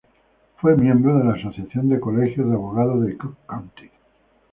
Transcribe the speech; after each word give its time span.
Fue 0.57 0.75
miembro 0.75 1.15
de 1.19 1.25
la 1.25 1.33
Asociación 1.35 1.87
del 1.87 1.99
Colegio 1.99 2.47
de 2.47 2.55
Abogados 2.55 3.05
de 3.05 3.15
Cook 3.19 3.37
County. 3.45 3.91